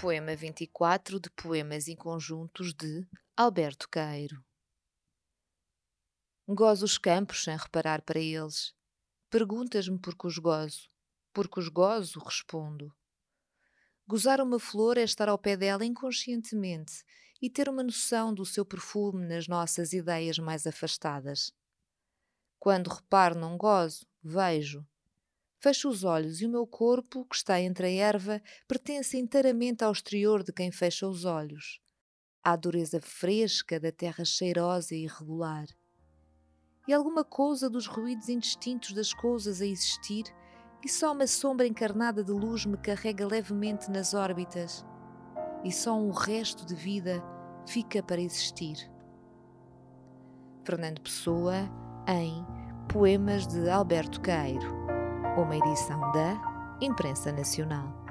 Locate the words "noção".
17.82-18.32